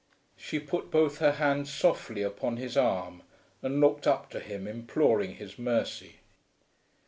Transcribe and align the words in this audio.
She 0.35 0.57
put 0.57 0.89
both 0.89 1.19
her 1.19 1.33
hands 1.33 1.71
softly 1.71 2.23
upon 2.23 2.57
his 2.57 2.75
arm 2.75 3.21
and 3.61 3.79
looked 3.79 4.07
up 4.07 4.31
to 4.31 4.39
him 4.39 4.65
imploring 4.65 5.35
his 5.35 5.59
mercy. 5.59 6.21